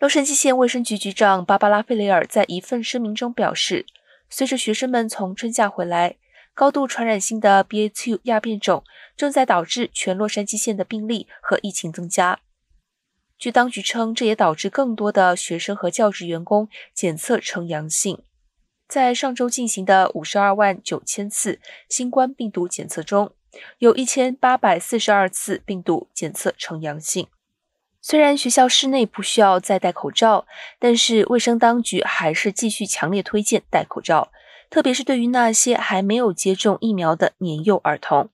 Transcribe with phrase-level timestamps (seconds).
[0.00, 3.84] 洛杉矶县卫生局局长芭芭拉·费雷尔在一份声明中表示，
[4.30, 6.16] 随着学生们从春假回来，
[6.54, 8.82] 高度传染性的 BA.2 亚变种
[9.14, 12.40] 正在导致全洛杉矶县的病例和疫情增加。
[13.36, 18.22] 据当局称，这也导致更多的学生和教职员工检测呈阳性。
[18.88, 21.60] 在上周进行的五十二万九千次
[21.90, 23.34] 新冠病毒检测中，
[23.76, 27.28] 有一千八百四十二次病毒检测呈阳性。
[28.02, 30.46] 虽然学校室内不需要再戴口罩，
[30.78, 34.32] 但是卫生当局还是继续强烈推荐戴口罩，
[34.70, 38.30] 特别是对于那些还没有接种疫苗的年幼儿童。